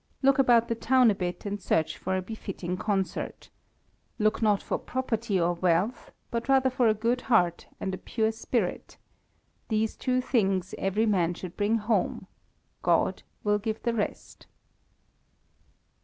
[0.23, 3.51] Look about the town a bit, and search for a befitting consort.
[4.17, 8.31] Look not for property or wealth, but rather for a good heart and a pure
[8.31, 8.97] spirit.
[9.67, 12.25] These two things every man should bring home;
[12.81, 14.47] God will give the rest."